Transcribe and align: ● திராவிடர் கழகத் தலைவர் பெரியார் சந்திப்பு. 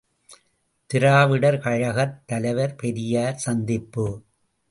● 0.29 0.37
திராவிடர் 0.87 1.57
கழகத் 1.57 2.27
தலைவர் 2.27 2.75
பெரியார் 2.75 3.35
சந்திப்பு. 3.35 4.05